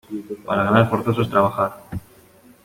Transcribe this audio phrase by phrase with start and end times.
[0.47, 1.73] Para ganar, forzoso es trabajar.